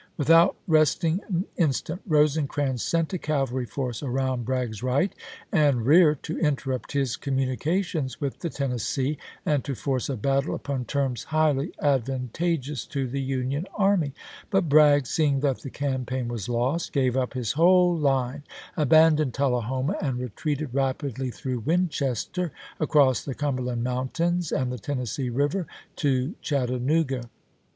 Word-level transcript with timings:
Without 0.17 0.55
resting 0.65 1.21
an 1.27 1.45
instant, 1.57 2.01
Rosecrans 2.07 2.81
sent 2.81 3.13
a 3.13 3.19
cavalry 3.19 3.67
force 3.67 4.01
around 4.01 4.45
Bragg's 4.45 4.81
right 4.81 5.13
and 5.51 5.85
rear 5.85 6.15
to 6.23 6.39
interrupt 6.39 6.93
his 6.93 7.15
communications 7.15 8.19
with 8.19 8.39
the 8.39 8.49
Tennes 8.49 8.83
see, 8.83 9.19
and 9.45 9.63
to 9.63 9.75
force 9.75 10.09
a 10.09 10.17
battle 10.17 10.55
upon 10.55 10.85
terms 10.85 11.25
highly 11.25 11.67
advan 11.83 12.29
tageous 12.31 12.89
to 12.89 13.07
the 13.07 13.21
Union 13.21 13.67
army; 13.75 14.11
but 14.49 14.67
Bragg, 14.67 15.05
seeing 15.05 15.41
that 15.41 15.59
the 15.59 15.69
campaign 15.69 16.27
was 16.29 16.49
lost, 16.49 16.93
gave 16.93 17.15
up 17.15 17.35
his 17.35 17.51
whole 17.51 17.95
line, 17.95 18.41
abandoned 18.75 19.35
Tullahoma, 19.35 19.97
and 20.01 20.17
retreated 20.17 20.73
rapidly 20.73 21.29
through 21.29 21.59
Winchester, 21.59 22.51
across 22.79 23.23
the 23.23 23.35
Cumberland 23.35 23.83
Moun 23.83 24.09
tains 24.09 24.51
and 24.51 24.71
the 24.71 24.79
Tennessee 24.79 25.29
River, 25.29 25.67
to 25.97 26.33
Chattanooga. 26.41 27.29